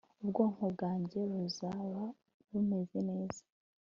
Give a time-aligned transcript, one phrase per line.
[0.23, 2.01] ubwonko bwawe buzaba
[2.49, 3.41] bumeze neza